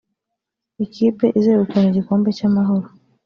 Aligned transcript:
Ikipe 0.85 1.25
izegukana 1.39 1.87
igikombe 1.89 2.29
cy’Amahoro 2.37 2.87